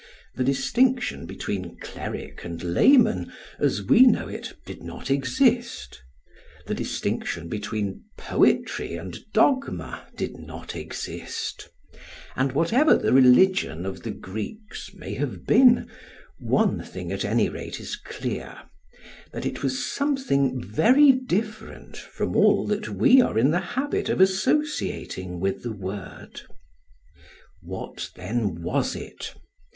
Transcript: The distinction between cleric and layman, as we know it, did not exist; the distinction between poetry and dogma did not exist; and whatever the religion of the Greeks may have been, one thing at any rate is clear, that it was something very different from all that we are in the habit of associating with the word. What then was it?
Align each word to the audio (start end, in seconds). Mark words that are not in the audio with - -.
The 0.33 0.43
distinction 0.43 1.27
between 1.27 1.77
cleric 1.77 2.43
and 2.43 2.63
layman, 2.63 3.31
as 3.59 3.83
we 3.83 4.07
know 4.07 4.27
it, 4.27 4.51
did 4.65 4.81
not 4.81 5.11
exist; 5.11 6.01
the 6.65 6.73
distinction 6.73 7.47
between 7.49 8.05
poetry 8.17 8.95
and 8.95 9.15
dogma 9.31 10.07
did 10.17 10.39
not 10.39 10.75
exist; 10.75 11.69
and 12.35 12.53
whatever 12.53 12.95
the 12.97 13.13
religion 13.13 13.85
of 13.85 14.01
the 14.01 14.09
Greeks 14.09 14.91
may 14.95 15.13
have 15.13 15.45
been, 15.45 15.87
one 16.39 16.81
thing 16.83 17.11
at 17.11 17.23
any 17.23 17.47
rate 17.47 17.79
is 17.79 17.95
clear, 17.95 18.57
that 19.31 19.45
it 19.45 19.61
was 19.61 19.85
something 19.85 20.59
very 20.63 21.11
different 21.11 21.95
from 21.95 22.35
all 22.35 22.65
that 22.65 22.89
we 22.89 23.21
are 23.21 23.37
in 23.37 23.51
the 23.51 23.59
habit 23.59 24.09
of 24.09 24.19
associating 24.19 25.39
with 25.39 25.61
the 25.61 25.71
word. 25.73 26.41
What 27.61 28.09
then 28.15 28.63
was 28.63 28.95
it? 28.95 29.35